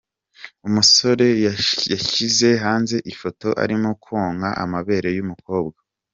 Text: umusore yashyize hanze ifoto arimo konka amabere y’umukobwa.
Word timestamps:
umusore 0.67 1.27
yashyize 1.93 2.49
hanze 2.63 2.95
ifoto 3.11 3.47
arimo 3.63 3.89
konka 4.03 4.49
amabere 4.63 5.09
y’umukobwa. 5.17 5.79